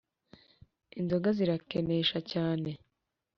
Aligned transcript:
inzoga 0.99 1.29
zirakenesha 1.37 2.17
cyane 2.31 2.69